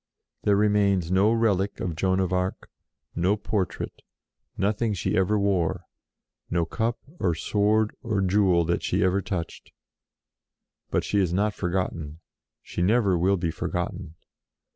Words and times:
There 0.41 0.55
remains 0.55 1.11
no 1.11 1.31
relic 1.31 1.79
of 1.79 1.95
Joan 1.95 2.19
of 2.19 2.33
Arc; 2.33 2.71
no 3.15 3.37
portrait, 3.37 4.01
nothing 4.57 4.95
she 4.95 5.15
ever 5.15 5.37
wore, 5.37 5.83
no 6.49 6.65
cup 6.65 6.97
or 7.19 7.35
sword 7.35 7.95
or 8.01 8.19
jewel 8.21 8.65
that 8.65 8.81
she 8.81 9.03
ever 9.03 9.21
touched. 9.21 9.71
But 10.89 11.03
she 11.03 11.19
is 11.19 11.31
not 11.33 11.53
forgotten; 11.53 12.19
she 12.63 12.81
never 12.81 13.15
will 13.15 13.37
be 13.37 13.51
forgotten. 13.51 14.15